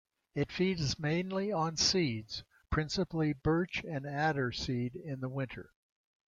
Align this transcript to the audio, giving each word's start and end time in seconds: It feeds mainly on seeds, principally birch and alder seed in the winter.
It 0.33 0.51
feeds 0.51 0.97
mainly 0.97 1.51
on 1.51 1.77
seeds, 1.77 2.43
principally 2.71 3.33
birch 3.33 3.83
and 3.83 4.03
alder 4.07 4.51
seed 4.51 4.95
in 4.95 5.19
the 5.19 5.29
winter. 5.29 5.73